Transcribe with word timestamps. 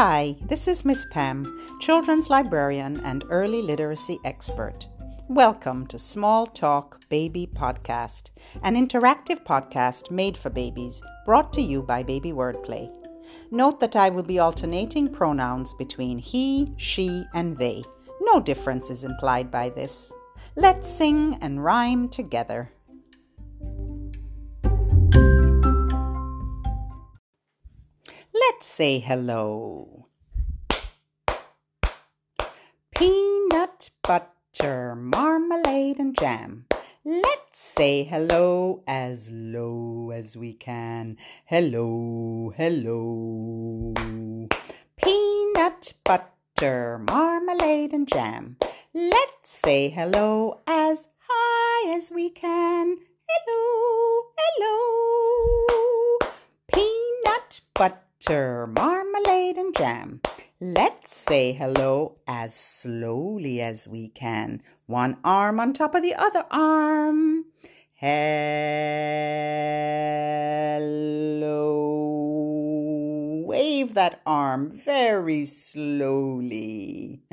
Hi, 0.00 0.36
this 0.46 0.68
is 0.68 0.84
Miss 0.84 1.04
Pam, 1.06 1.58
children's 1.80 2.30
librarian 2.30 3.00
and 3.00 3.24
early 3.30 3.60
literacy 3.60 4.20
expert. 4.24 4.86
Welcome 5.26 5.88
to 5.88 5.98
Small 5.98 6.46
Talk 6.46 7.00
Baby 7.08 7.48
Podcast, 7.52 8.30
an 8.62 8.76
interactive 8.76 9.44
podcast 9.44 10.12
made 10.12 10.38
for 10.38 10.50
babies, 10.50 11.02
brought 11.26 11.52
to 11.54 11.60
you 11.60 11.82
by 11.82 12.04
Baby 12.04 12.30
Wordplay. 12.30 12.88
Note 13.50 13.80
that 13.80 13.96
I 13.96 14.08
will 14.08 14.22
be 14.22 14.38
alternating 14.38 15.12
pronouns 15.12 15.74
between 15.74 16.18
he, 16.18 16.72
she, 16.76 17.24
and 17.34 17.58
they. 17.58 17.82
No 18.20 18.38
difference 18.38 18.90
is 18.90 19.02
implied 19.02 19.50
by 19.50 19.68
this. 19.68 20.12
Let's 20.54 20.88
sing 20.88 21.38
and 21.40 21.64
rhyme 21.64 22.08
together. 22.08 22.70
Let's 28.58 28.66
say 28.74 28.98
hello. 28.98 30.08
Peanut 32.92 33.90
butter, 34.02 34.96
marmalade, 34.96 36.00
and 36.00 36.18
jam. 36.18 36.66
Let's 37.04 37.60
say 37.60 38.02
hello 38.02 38.82
as 38.84 39.30
low 39.30 40.10
as 40.12 40.36
we 40.36 40.54
can. 40.54 41.18
Hello, 41.44 42.52
hello. 42.56 43.94
Peanut 44.96 45.92
butter, 46.02 46.98
marmalade, 47.08 47.92
and 47.92 48.08
jam. 48.08 48.56
Let's 48.92 49.50
say 49.50 49.88
hello 49.88 50.62
as 50.66 51.06
high 51.28 51.94
as 51.94 52.10
we 52.10 52.28
can. 52.28 52.96
Hello, 53.28 54.32
hello. 54.36 56.18
Peanut 56.74 57.60
butter, 57.72 58.07
marmalade, 58.66 59.56
and 59.56 59.74
jam. 59.76 60.20
Let's 60.60 61.14
say 61.14 61.52
hello 61.52 62.16
as 62.26 62.52
slowly 62.54 63.60
as 63.60 63.86
we 63.86 64.08
can. 64.08 64.60
One 64.86 65.18
arm 65.22 65.60
on 65.60 65.72
top 65.72 65.94
of 65.94 66.02
the 66.02 66.14
other 66.14 66.44
arm. 66.50 67.44
Hello. 67.94 68.34
Wave 73.46 73.94
that 73.94 74.20
arm 74.26 74.72
very 74.72 75.46
slowly. 75.46 77.22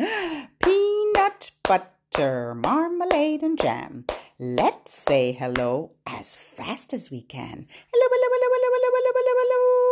Peanut 0.64 1.52
butter, 1.64 2.54
marmalade, 2.56 3.42
and 3.42 3.60
jam. 3.60 4.06
Let's 4.38 4.94
say 4.94 5.32
hello 5.32 5.92
as 6.06 6.36
fast 6.36 6.94
as 6.94 7.10
we 7.10 7.22
can. 7.22 7.68
Hello, 7.92 8.08
hello, 8.12 8.28
hello, 8.32 8.48
hello, 8.54 8.70
hello, 8.74 8.90
hello, 8.94 9.12
hello, 9.16 9.34
hello. 9.42 9.85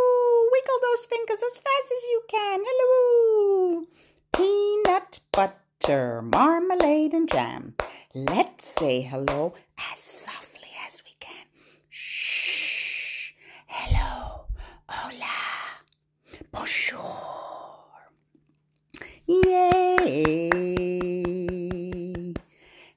Those 1.03 1.17
fingers 1.17 1.43
as 1.43 1.57
fast 1.57 1.91
as 1.97 2.03
you 2.03 2.21
can. 2.29 2.61
Hello. 2.65 3.85
Peanut 4.33 5.19
butter, 5.33 6.21
marmalade, 6.21 7.13
and 7.13 7.29
jam. 7.29 7.75
Let's 8.13 8.65
say 8.67 9.01
hello 9.01 9.53
as 9.91 9.99
softly 9.99 10.69
as 10.87 11.03
we 11.03 11.11
can. 11.19 11.45
Shh. 11.89 13.33
Hello. 13.67 14.45
Hola. 14.87 15.81
Bonjour. 16.51 17.17
Yay. 19.27 20.49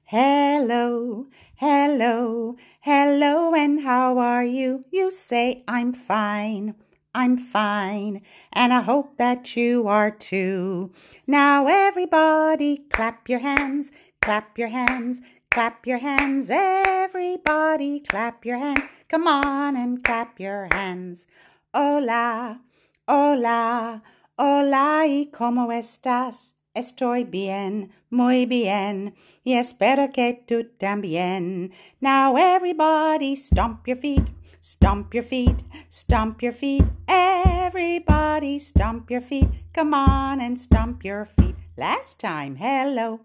Hello, 0.05 1.27
hello, 1.55 2.55
hello, 2.79 3.53
and 3.53 3.81
how 3.81 4.17
are 4.19 4.45
you? 4.45 4.85
You 4.91 5.11
say, 5.11 5.63
I'm 5.67 5.91
fine, 5.91 6.75
I'm 7.17 7.39
fine, 7.39 8.21
and 8.53 8.71
I 8.71 8.81
hope 8.81 9.17
that 9.17 9.55
you 9.57 9.87
are 9.87 10.11
too. 10.11 10.91
Now, 11.25 11.65
everybody, 11.65 12.85
clap 12.91 13.27
your 13.27 13.39
hands, 13.39 13.91
clap 14.21 14.55
your 14.55 14.67
hands, 14.67 15.19
clap 15.49 15.87
your 15.87 15.97
hands. 15.97 16.51
Everybody, 16.51 18.01
clap 18.01 18.45
your 18.45 18.59
hands. 18.59 18.85
Come 19.09 19.25
on 19.25 19.75
and 19.75 20.03
clap 20.03 20.39
your 20.39 20.67
hands. 20.71 21.25
Hola, 21.73 22.59
hola, 23.07 24.03
hola, 24.37 25.07
y 25.07 25.31
cómo 25.33 25.71
estás? 25.73 26.53
Estoy 26.75 27.23
bien, 27.23 27.89
muy 28.11 28.45
bien, 28.45 29.15
y 29.43 29.53
espero 29.53 30.13
que 30.13 30.43
tú 30.47 30.69
también. 30.77 31.71
Now 31.99 32.35
everybody 32.35 33.35
stomp 33.35 33.87
your 33.87 33.97
feet, 33.97 34.21
stomp 34.67 35.13
your 35.13 35.23
feet, 35.23 35.63
stomp 35.87 36.43
your 36.43 36.51
feet. 36.51 36.83
Everybody 37.07 38.59
stomp 38.59 39.09
your 39.09 39.21
feet. 39.21 39.47
Come 39.71 39.93
on 39.93 40.41
and 40.41 40.59
stomp 40.59 41.05
your 41.05 41.23
feet. 41.23 41.55
Last 41.77 42.19
time, 42.19 42.57
hello, 42.57 43.21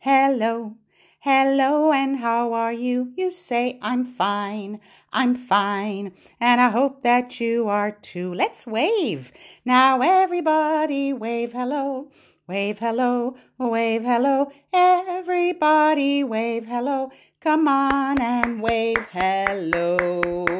hello, 0.00 0.74
hello, 1.20 1.92
and 1.92 2.16
how 2.16 2.52
are 2.54 2.72
you? 2.72 3.12
You 3.16 3.30
say, 3.30 3.78
I'm 3.82 4.04
fine, 4.04 4.80
I'm 5.12 5.36
fine, 5.36 6.12
and 6.40 6.60
I 6.60 6.70
hope 6.70 7.02
that 7.02 7.38
you 7.38 7.68
are 7.68 7.92
too. 7.92 8.34
Let's 8.34 8.66
wave. 8.66 9.30
Now 9.64 10.00
everybody 10.00 11.12
wave 11.12 11.52
hello. 11.52 12.10
Wave 12.48 12.80
hello, 12.80 13.36
wave 13.58 14.02
hello, 14.02 14.50
everybody 14.72 16.24
wave 16.24 16.66
hello. 16.66 17.12
Come 17.40 17.68
on 17.68 18.20
and 18.20 18.60
wave 18.60 19.06
hello. 19.12 20.53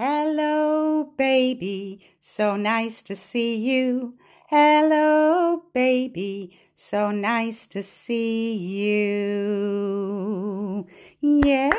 Hello, 0.00 1.10
baby, 1.16 1.98
so 2.20 2.54
nice 2.54 3.02
to 3.02 3.16
see 3.16 3.56
you. 3.56 4.14
Hello, 4.46 5.64
baby, 5.74 6.56
so 6.72 7.10
nice 7.10 7.66
to 7.66 7.82
see 7.82 8.54
you. 8.84 10.86
Yay! 11.20 11.72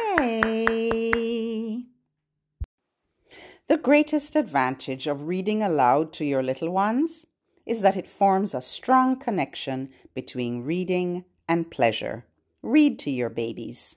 The 3.67 3.77
greatest 3.77 4.35
advantage 4.35 5.07
of 5.07 5.27
reading 5.27 5.63
aloud 5.63 6.11
to 6.11 6.25
your 6.25 6.43
little 6.43 6.71
ones 6.71 7.25
is 7.65 7.79
that 7.79 7.95
it 7.95 8.09
forms 8.09 8.53
a 8.53 8.59
strong 8.59 9.17
connection 9.17 9.91
between 10.13 10.65
reading 10.65 11.23
and 11.47 11.71
pleasure. 11.71 12.25
Read 12.61 12.99
to 12.99 13.09
your 13.09 13.29
babies. 13.29 13.95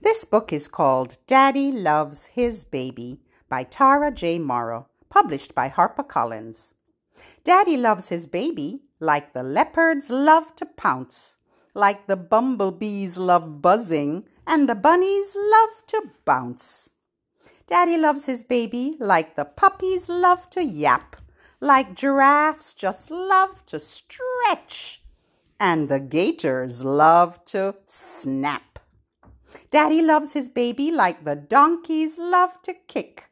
This 0.00 0.24
book 0.24 0.52
is 0.52 0.68
called 0.68 1.18
Daddy 1.26 1.72
Loves 1.72 2.26
His 2.26 2.64
Baby 2.64 3.20
by 3.48 3.62
Tara 3.62 4.12
Jaye 4.12 4.40
Morrow, 4.40 4.88
published 5.08 5.54
by 5.54 5.68
HarperCollins. 5.68 6.72
Daddy 7.44 7.76
loves 7.76 8.08
his 8.08 8.26
baby 8.26 8.82
like 9.00 9.32
the 9.32 9.42
leopards 9.42 10.10
love 10.10 10.54
to 10.56 10.66
pounce, 10.66 11.36
like 11.74 12.06
the 12.06 12.16
bumblebees 12.16 13.18
love 13.18 13.62
buzzing, 13.62 14.24
and 14.46 14.68
the 14.68 14.74
bunnies 14.74 15.36
love 15.38 15.86
to 15.86 16.10
bounce. 16.24 16.90
Daddy 17.66 17.96
loves 17.96 18.26
his 18.26 18.42
baby 18.42 18.96
like 19.00 19.34
the 19.34 19.44
puppies 19.44 20.08
love 20.08 20.48
to 20.50 20.62
yap, 20.62 21.16
like 21.60 21.94
giraffes 21.94 22.72
just 22.72 23.10
love 23.10 23.64
to 23.66 23.80
stretch, 23.80 25.02
and 25.58 25.88
the 25.88 26.00
gators 26.00 26.84
love 26.84 27.44
to 27.46 27.74
snap. 27.86 28.75
Daddy 29.70 30.02
loves 30.02 30.32
his 30.32 30.48
baby 30.48 30.90
like 30.90 31.24
the 31.24 31.36
donkeys 31.36 32.18
love 32.18 32.60
to 32.62 32.74
kick, 32.74 33.30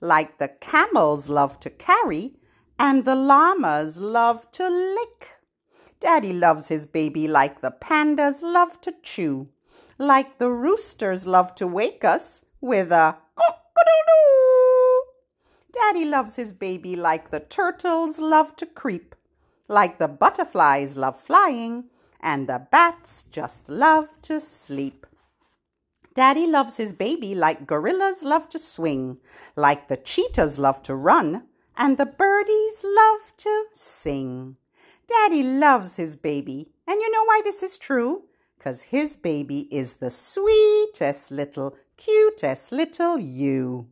like 0.00 0.38
the 0.38 0.48
camels 0.48 1.28
love 1.28 1.60
to 1.60 1.70
carry, 1.70 2.36
and 2.78 3.04
the 3.04 3.14
llamas 3.14 4.00
love 4.00 4.50
to 4.52 4.68
lick. 4.68 5.36
Daddy 6.00 6.32
loves 6.32 6.68
his 6.68 6.86
baby 6.86 7.28
like 7.28 7.60
the 7.60 7.70
pandas 7.70 8.42
love 8.42 8.80
to 8.80 8.94
chew, 9.02 9.48
like 9.98 10.38
the 10.38 10.50
roosters 10.50 11.26
love 11.26 11.54
to 11.56 11.66
wake 11.66 12.04
us 12.04 12.46
with 12.60 12.90
a 12.90 13.16
cock-a-doodle-doo. 13.36 15.02
Daddy 15.72 16.04
loves 16.06 16.36
his 16.36 16.52
baby 16.54 16.96
like 16.96 17.30
the 17.30 17.40
turtles 17.40 18.18
love 18.18 18.56
to 18.56 18.66
creep, 18.66 19.14
like 19.68 19.98
the 19.98 20.08
butterflies 20.08 20.96
love 20.96 21.20
flying, 21.20 21.84
and 22.20 22.48
the 22.48 22.66
bats 22.70 23.24
just 23.24 23.68
love 23.68 24.08
to 24.22 24.40
sleep. 24.40 25.06
Daddy 26.14 26.46
loves 26.46 26.76
his 26.76 26.92
baby 26.92 27.34
like 27.34 27.66
gorillas 27.66 28.24
love 28.24 28.48
to 28.50 28.58
swing, 28.58 29.18
like 29.54 29.86
the 29.86 29.96
cheetahs 29.96 30.58
love 30.58 30.82
to 30.82 30.94
run, 30.94 31.44
and 31.76 31.96
the 31.96 32.06
birdies 32.06 32.84
love 32.84 33.32
to 33.38 33.64
sing. 33.72 34.56
Daddy 35.06 35.42
loves 35.42 35.96
his 35.96 36.16
baby, 36.16 36.70
and 36.86 37.00
you 37.00 37.10
know 37.10 37.24
why 37.24 37.40
this 37.44 37.62
is 37.62 37.76
true? 37.76 38.24
Because 38.58 38.82
his 38.82 39.16
baby 39.16 39.68
is 39.70 39.96
the 39.96 40.10
sweetest 40.10 41.30
little, 41.30 41.76
cutest 41.96 42.72
little 42.72 43.18
you. 43.18 43.88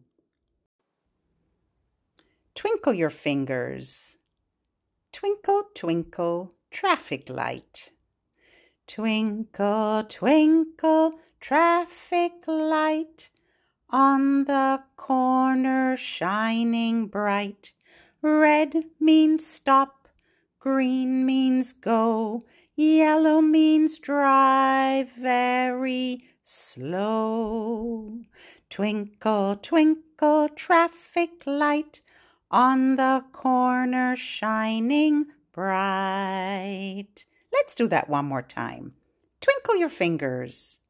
Twinkle 2.54 2.92
your 2.92 3.10
fingers. 3.10 4.18
Twinkle, 5.12 5.64
twinkle, 5.74 6.52
traffic 6.70 7.28
light. 7.28 7.92
Twinkle, 8.86 10.04
twinkle, 10.08 11.20
traffic 11.40 12.32
light. 12.46 13.31
on 13.90 14.44
the 14.44 14.82
corner 14.96 15.96
shining 15.96 17.06
bright. 17.06 17.73
Red 18.20 18.85
means 19.00 19.46
stop, 19.46 20.08
green 20.58 21.25
means 21.25 21.73
go, 21.73 22.44
yellow 22.76 23.40
means 23.40 23.99
drive 23.99 25.11
very 25.12 26.25
slow. 26.43 28.20
Twinkle, 28.69 29.56
twinkle, 29.56 30.49
traffic 30.50 31.31
light 31.46 32.02
on 32.50 32.96
the 32.96 33.25
corner 33.32 34.17
shining 34.17 35.26
bright. 35.52 37.25
Let's 37.52 37.75
do 37.75 37.88
that 37.88 38.08
one 38.08 38.26
more 38.26 38.43
time. 38.43 38.94
Twinkle 39.40 39.76
your 39.76 39.88
fingers. 39.88 40.81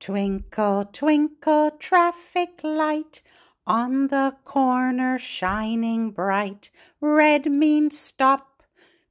Twinkle, 0.00 0.84
twinkle, 0.92 1.72
traffic 1.72 2.60
light 2.62 3.22
on 3.66 4.06
the 4.06 4.36
corner 4.44 5.18
shining 5.18 6.12
bright. 6.12 6.70
Red 7.00 7.50
means 7.50 7.98
stop, 7.98 8.62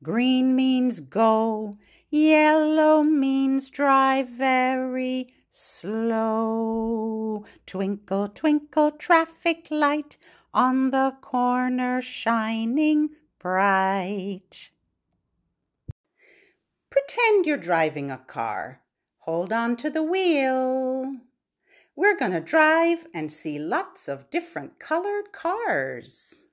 green 0.01 0.55
means 0.55 1.01
go, 1.01 1.77
yellow 2.09 3.03
means 3.03 3.69
drive 3.69 4.29
very 4.29 5.33
slow. 5.49 7.43
Twinkle, 7.65 8.29
twinkle, 8.29 8.91
traffic 8.91 9.67
light 9.69 10.17
on 10.53 10.91
the 10.91 11.15
corner 11.21 12.01
shining 12.01 13.09
bright. 13.39 14.69
Pretend 16.89 17.45
you're 17.45 17.57
driving 17.57 18.09
a 18.09 18.17
car. 18.17 18.81
Hold 19.27 19.51
on 19.51 19.75
to 19.77 19.89
the 19.89 20.03
wheel. 20.03 21.17
We're 21.97 22.17
going 22.17 22.31
to 22.31 22.39
drive 22.39 23.07
and 23.13 23.29
see 23.29 23.59
lots 23.59 24.07
of 24.07 24.29
different 24.29 24.79
colored 24.79 25.33
cars. 25.33 26.43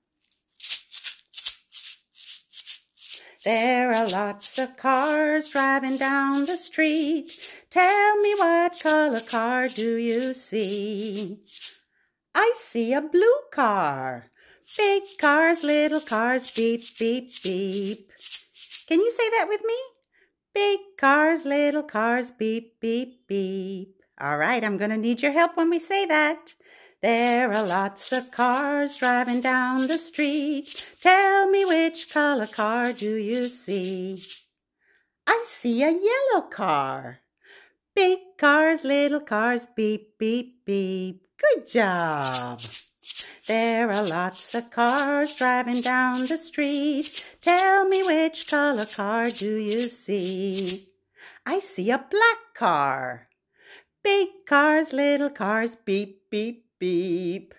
There 3.44 3.92
are 3.92 4.08
lots 4.08 4.58
of 4.58 4.76
cars 4.76 5.50
driving 5.52 5.98
down 5.98 6.46
the 6.46 6.56
street. 6.56 7.64
Tell 7.70 8.16
me 8.20 8.34
what 8.38 8.80
color 8.82 9.20
car 9.20 9.68
do 9.68 9.94
you 9.94 10.34
see? 10.34 11.38
I 12.34 12.54
see 12.56 12.92
a 12.92 13.00
blue 13.00 13.38
car. 13.52 14.32
Big 14.76 15.04
cars, 15.20 15.62
little 15.62 16.00
cars, 16.00 16.50
beep, 16.50 16.82
beep, 16.98 17.30
beep. 17.44 18.10
Can 18.88 18.98
you 18.98 19.12
say 19.12 19.30
that 19.30 19.46
with 19.48 19.62
me? 19.64 19.76
Big 20.54 20.78
cars, 20.96 21.44
little 21.44 21.82
cars, 21.82 22.30
beep, 22.30 22.78
beep, 22.80 23.26
beep. 23.26 24.00
All 24.20 24.38
right, 24.38 24.62
I'm 24.62 24.76
going 24.76 24.90
to 24.90 24.96
need 24.96 25.20
your 25.20 25.32
help 25.32 25.56
when 25.56 25.68
we 25.68 25.80
say 25.80 26.06
that. 26.06 26.54
There 27.02 27.52
are 27.52 27.66
lots 27.66 28.12
of 28.12 28.30
cars 28.30 28.98
driving 28.98 29.40
down 29.40 29.88
the 29.88 29.98
street. 29.98 30.96
Tell 31.02 31.50
me 31.50 31.64
which 31.64 32.08
color 32.12 32.46
car 32.46 32.92
do 32.92 33.16
you 33.16 33.46
see? 33.46 34.22
I 35.26 35.42
see 35.44 35.82
a 35.82 35.90
yellow 35.90 36.46
car. 36.48 37.18
Big 37.96 38.18
cars, 38.38 38.84
little 38.84 39.20
cars, 39.20 39.66
beep, 39.74 40.16
beep, 40.18 40.64
beep. 40.64 41.26
Good 41.36 41.66
job. 41.66 42.60
There 43.46 43.90
are 43.90 44.06
lots 44.06 44.54
of 44.54 44.70
cars 44.70 45.34
driving 45.34 45.82
down 45.82 46.20
the 46.20 46.38
street. 46.38 47.36
Tell 47.42 47.86
me 47.86 48.02
which 48.02 48.48
color 48.48 48.86
car 48.86 49.28
do 49.28 49.56
you 49.56 49.82
see? 49.82 50.86
I 51.44 51.58
see 51.58 51.90
a 51.90 51.98
black 51.98 52.54
car. 52.54 53.28
Big 54.02 54.28
cars, 54.46 54.94
little 54.94 55.28
cars, 55.28 55.76
beep, 55.76 56.30
beep, 56.30 56.64
beep. 56.78 57.54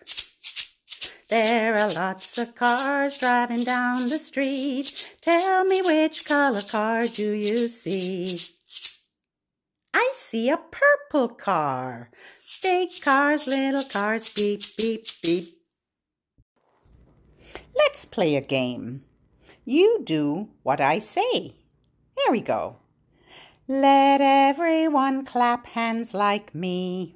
There 1.29 1.75
are 1.75 1.91
lots 1.91 2.35
of 2.39 2.55
cars 2.55 3.19
driving 3.19 3.61
down 3.61 4.09
the 4.09 4.17
street. 4.17 5.17
Tell 5.21 5.65
me 5.65 5.83
which 5.83 6.25
color 6.25 6.63
car 6.63 7.05
do 7.05 7.31
you 7.31 7.67
see? 7.67 8.39
I 9.93 10.11
see 10.15 10.49
a 10.49 10.57
purple 10.57 11.27
car. 11.27 12.09
Big 12.63 12.89
cars, 13.03 13.45
little 13.45 13.83
cars, 13.83 14.31
beep, 14.31 14.63
beep, 14.77 15.05
beep. 15.21 15.45
Let's 17.75 18.05
play 18.05 18.35
a 18.35 18.41
game. 18.41 19.03
You 19.65 20.01
do 20.03 20.49
what 20.63 20.79
I 20.79 20.99
say. 20.99 21.55
Here 22.17 22.31
we 22.31 22.41
go. 22.41 22.77
Let 23.67 24.21
everyone 24.21 25.25
clap 25.25 25.65
hands 25.67 26.13
like 26.13 26.53
me. 26.53 27.15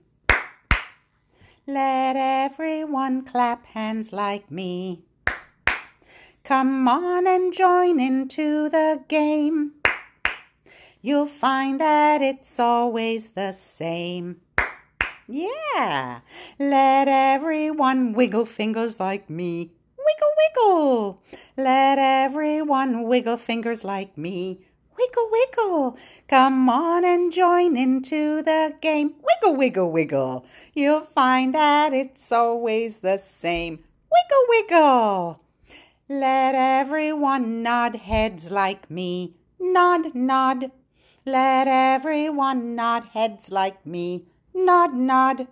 Let 1.67 2.15
everyone 2.15 3.23
clap 3.23 3.65
hands 3.67 4.11
like 4.11 4.49
me. 4.49 5.03
Come 6.43 6.87
on 6.87 7.27
and 7.27 7.53
join 7.53 7.99
into 7.99 8.69
the 8.69 9.03
game. 9.07 9.73
You'll 11.01 11.27
find 11.27 11.79
that 11.79 12.21
it's 12.23 12.59
always 12.59 13.31
the 13.31 13.51
same. 13.51 14.41
Yeah, 15.27 16.21
let 16.57 17.07
everyone 17.07 18.13
wiggle 18.13 18.45
fingers 18.45 18.99
like 18.99 19.29
me. 19.29 19.71
Wiggle, 20.09 20.33
wiggle. 20.41 21.21
Let 21.55 21.99
everyone 21.99 23.03
wiggle 23.03 23.37
fingers 23.37 23.83
like 23.83 24.17
me. 24.17 24.59
Wiggle, 24.97 25.29
wiggle. 25.31 25.97
Come 26.27 26.67
on 26.67 27.05
and 27.05 27.31
join 27.31 27.77
into 27.77 28.41
the 28.41 28.73
game. 28.81 29.13
Wiggle, 29.21 29.55
wiggle, 29.55 29.91
wiggle. 29.91 30.45
You'll 30.73 31.01
find 31.01 31.53
that 31.53 31.93
it's 31.93 32.31
always 32.31 32.99
the 32.99 33.17
same. 33.17 33.83
Wiggle, 34.11 34.45
wiggle. 34.49 35.41
Let 36.07 36.55
everyone 36.55 37.61
nod 37.61 37.97
heads 37.97 38.49
like 38.49 38.89
me. 38.89 39.35
Nod, 39.59 40.15
nod. 40.15 40.71
Let 41.25 41.67
everyone 41.67 42.73
nod 42.73 43.09
heads 43.13 43.51
like 43.51 43.85
me. 43.85 44.25
Nod, 44.55 44.95
nod. 44.95 45.47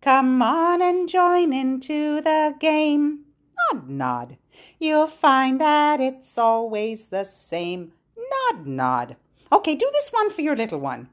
Come 0.00 0.42
on 0.42 0.82
and 0.82 1.08
join 1.08 1.52
into 1.52 2.20
the 2.22 2.56
game. 2.58 3.26
Nod, 3.72 3.88
nod. 3.88 4.36
You'll 4.78 5.06
find 5.06 5.60
that 5.60 6.00
it's 6.00 6.38
always 6.38 7.08
the 7.08 7.24
same. 7.24 7.92
Nod, 8.16 8.66
nod. 8.66 9.16
Okay, 9.52 9.74
do 9.74 9.88
this 9.92 10.10
one 10.10 10.30
for 10.30 10.40
your 10.40 10.56
little 10.56 10.80
one. 10.80 11.08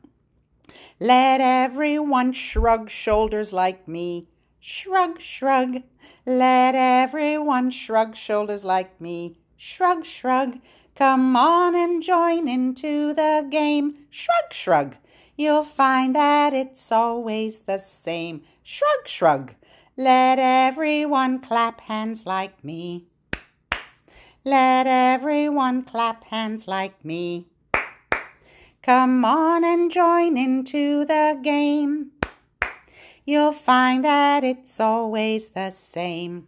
Let 1.00 1.42
everyone 1.42 2.34
shrug 2.34 2.90
shoulders 2.90 3.54
like 3.54 3.88
me. 3.88 4.28
Shrug, 4.60 5.22
shrug. 5.22 5.84
Let 6.26 6.76
everyone 6.76 7.72
shrug 7.72 8.16
shoulders 8.16 8.66
like 8.66 9.00
me. 9.00 9.38
Shrug, 9.56 10.06
shrug. 10.06 10.60
Come 10.96 11.36
on 11.36 11.76
and 11.76 12.02
join 12.04 12.48
into 12.48 13.14
the 13.14 13.48
game. 13.50 14.08
Shrug, 14.10 14.52
shrug. 14.52 14.96
You'll 15.38 15.64
find 15.64 16.16
that 16.16 16.54
it's 16.54 16.92
always 16.92 17.62
the 17.62 17.78
same. 17.78 18.42
Shrug, 18.64 19.08
shrug. 19.08 19.54
Let 20.00 20.38
everyone 20.38 21.40
clap 21.40 21.82
hands 21.82 22.28
like 22.28 22.64
me. 22.64 23.08
Let 24.46 24.86
everyone 24.86 25.84
clap 25.84 26.26
hands 26.26 26.68
like 26.68 27.04
me. 27.04 27.48
Come 28.84 29.26
on 29.26 29.64
and 29.64 29.90
join 29.90 30.38
into 30.38 31.04
the 31.04 31.40
game. 31.42 32.12
You'll 33.26 33.52
find 33.52 34.06
that 34.06 34.44
it's 34.44 34.80
always 34.80 35.50
the 35.50 35.72
same. 35.72 36.48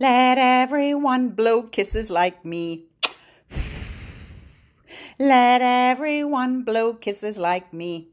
Let 0.00 0.38
everyone 0.38 1.28
blow 1.36 1.64
kisses 1.64 2.10
like 2.10 2.46
me. 2.46 2.86
Let 5.18 5.60
everyone 5.60 6.62
blow 6.62 6.94
kisses 6.94 7.36
like 7.36 7.74
me. 7.74 8.08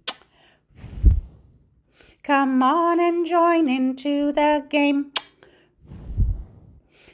Come 2.24 2.64
on 2.64 3.02
and 3.02 3.26
join 3.28 3.68
into 3.68 4.32
the 4.32 4.66
game. 4.70 5.12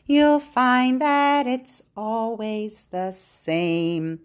You'll 0.05 0.39
find 0.39 1.01
that 1.01 1.47
it's 1.47 1.81
always 1.97 2.83
the 2.91 3.09
same. 3.09 4.19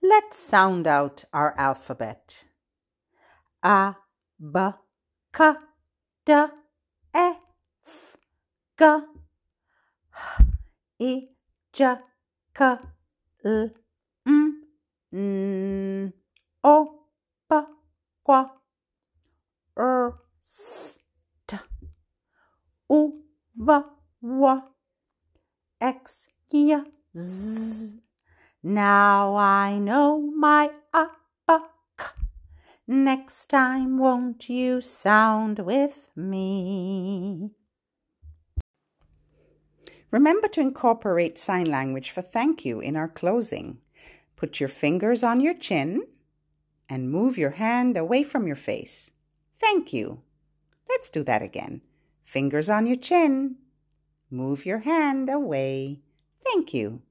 Let's 0.00 0.38
sound 0.38 0.86
out 0.86 1.24
our 1.32 1.52
alphabet. 1.58 2.44
A, 3.64 3.96
B, 4.38 4.60
K, 5.32 5.54
D, 6.24 6.32
E, 6.32 7.32
F, 7.84 8.16
G, 8.78 8.84
H, 8.84 10.44
I, 11.00 11.28
J, 11.72 11.96
K, 12.54 12.76
L, 13.44 13.70
N, 15.12 16.12
O, 16.64 17.00
P, 17.50 17.56
Q, 18.24 18.50
R, 19.76 20.18
S, 20.42 20.98
T, 21.46 21.56
U, 22.88 23.22
V, 23.56 23.72
W, 24.22 24.62
X, 25.80 26.28
Y, 26.52 26.82
Z. 27.16 27.98
Now 28.62 29.36
I 29.36 29.78
know 29.78 30.20
my 30.20 30.70
alphabet. 30.94 31.70
Next 32.86 33.46
time, 33.46 33.98
won't 33.98 34.48
you 34.48 34.80
sound 34.80 35.58
with 35.58 36.08
me? 36.16 37.50
Remember 40.10 40.46
to 40.48 40.60
incorporate 40.60 41.38
sign 41.38 41.66
language 41.66 42.10
for 42.10 42.22
thank 42.22 42.64
you 42.64 42.80
in 42.80 42.96
our 42.96 43.08
closing. 43.08 43.78
Put 44.42 44.58
your 44.58 44.68
fingers 44.68 45.22
on 45.22 45.38
your 45.38 45.54
chin 45.54 46.02
and 46.88 47.12
move 47.12 47.38
your 47.38 47.50
hand 47.50 47.96
away 47.96 48.24
from 48.24 48.44
your 48.44 48.56
face. 48.56 49.12
Thank 49.60 49.92
you. 49.92 50.22
Let's 50.88 51.08
do 51.08 51.22
that 51.22 51.42
again. 51.42 51.82
Fingers 52.24 52.68
on 52.68 52.88
your 52.88 52.96
chin. 52.96 53.58
Move 54.32 54.66
your 54.66 54.80
hand 54.80 55.30
away. 55.30 56.00
Thank 56.44 56.74
you. 56.74 57.02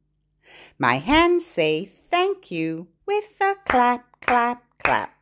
My 0.78 0.96
hands 0.96 1.46
say 1.46 1.86
thank 1.86 2.52
you 2.52 2.90
with 3.06 3.40
a 3.40 3.56
clap, 3.66 4.20
clap, 4.20 4.66
clap. 4.84 5.14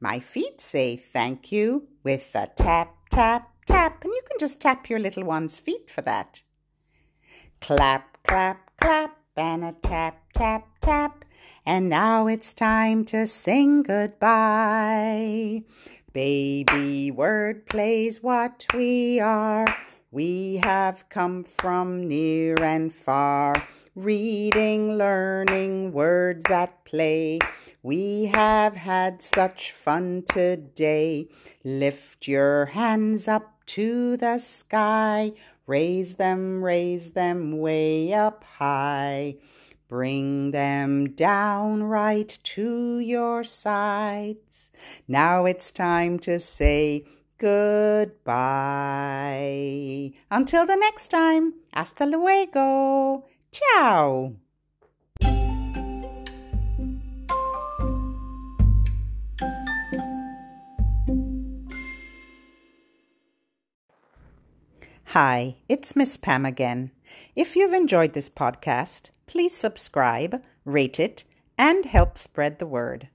My 0.00 0.20
feet 0.20 0.60
say 0.60 0.96
thank 0.96 1.50
you 1.50 1.88
with 2.02 2.30
a 2.34 2.50
tap, 2.54 2.94
tap, 3.10 3.50
tap. 3.66 4.04
And 4.04 4.12
you 4.12 4.20
can 4.28 4.38
just 4.38 4.60
tap 4.60 4.90
your 4.90 4.98
little 4.98 5.24
one's 5.24 5.56
feet 5.56 5.90
for 5.90 6.02
that. 6.02 6.42
Clap, 7.62 8.22
clap, 8.22 8.70
clap, 8.76 9.16
and 9.34 9.64
a 9.64 9.72
tap, 9.80 10.20
tap, 10.34 10.66
tap. 10.82 11.23
And 11.66 11.88
now 11.88 12.26
it's 12.26 12.52
time 12.52 13.06
to 13.06 13.26
sing 13.26 13.82
goodbye. 13.82 15.62
Baby 16.12 17.10
Wordplay's 17.10 18.22
what 18.22 18.66
we 18.74 19.18
are. 19.18 19.66
We 20.10 20.60
have 20.62 21.08
come 21.08 21.42
from 21.42 22.06
near 22.06 22.62
and 22.62 22.94
far, 22.94 23.54
reading, 23.96 24.98
learning, 24.98 25.92
words 25.92 26.50
at 26.50 26.84
play. 26.84 27.40
We 27.82 28.26
have 28.26 28.76
had 28.76 29.22
such 29.22 29.72
fun 29.72 30.24
today. 30.30 31.28
Lift 31.64 32.28
your 32.28 32.66
hands 32.66 33.26
up 33.26 33.64
to 33.66 34.18
the 34.18 34.38
sky. 34.38 35.32
Raise 35.66 36.14
them, 36.14 36.62
raise 36.62 37.12
them 37.12 37.58
way 37.58 38.12
up 38.12 38.44
high. 38.44 39.36
Bring 39.94 40.50
them 40.50 41.10
down 41.10 41.84
right 41.84 42.26
to 42.42 42.98
your 42.98 43.44
sides. 43.44 44.72
Now 45.06 45.44
it's 45.44 45.70
time 45.70 46.18
to 46.26 46.40
say 46.40 47.06
goodbye. 47.38 48.24
Until 50.32 50.66
the 50.66 50.74
next 50.74 51.12
time, 51.12 51.54
hasta 51.72 52.06
luego. 52.06 53.24
Ciao. 53.52 54.32
Hi, 65.04 65.54
it's 65.68 65.94
Miss 65.94 66.16
Pam 66.16 66.44
again. 66.44 66.90
If 67.36 67.54
you've 67.54 67.72
enjoyed 67.72 68.14
this 68.14 68.28
podcast, 68.28 69.10
please 69.26 69.56
subscribe, 69.56 70.42
rate 70.64 71.00
it, 71.00 71.24
and 71.56 71.84
help 71.84 72.18
spread 72.18 72.58
the 72.58 72.66
word. 72.66 73.08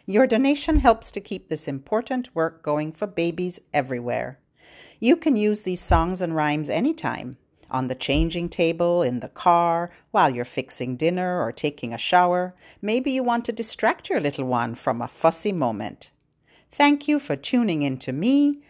Your 0.06 0.26
donation 0.26 0.78
helps 0.78 1.10
to 1.10 1.20
keep 1.20 1.48
this 1.48 1.68
important 1.68 2.34
work 2.34 2.62
going 2.62 2.92
for 2.92 3.06
babies 3.06 3.60
everywhere. 3.74 4.38
You 5.00 5.16
can 5.16 5.36
use 5.36 5.62
these 5.62 5.80
songs 5.80 6.20
and 6.20 6.36
rhymes 6.36 6.68
anytime 6.68 7.38
on 7.72 7.88
the 7.88 7.94
changing 7.94 8.50
table, 8.50 9.02
in 9.02 9.20
the 9.20 9.28
car, 9.28 9.90
while 10.10 10.32
you're 10.32 10.44
fixing 10.44 10.96
dinner 10.96 11.40
or 11.40 11.50
taking 11.50 11.92
a 11.92 11.98
shower. 11.98 12.54
Maybe 12.80 13.10
you 13.10 13.24
want 13.24 13.44
to 13.46 13.52
distract 13.52 14.10
your 14.10 14.20
little 14.20 14.44
one 14.44 14.74
from 14.74 15.00
a 15.00 15.08
fussy 15.08 15.52
moment. 15.52 16.12
Thank 16.72 17.06
you 17.06 17.18
for 17.18 17.36
tuning 17.36 17.82
in 17.82 17.98
to 17.98 18.12
me 18.12 18.60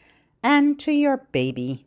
and 0.43 0.79
to 0.81 0.91
your 0.93 1.19
baby. 1.31 1.87